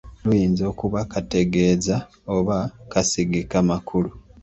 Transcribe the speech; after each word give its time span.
Luyinza 0.25 0.63
okuba 0.71 0.99
kategeeza 1.13 1.95
oba 2.35 2.57
kasagika 2.91 3.57
makulu. 3.69 4.09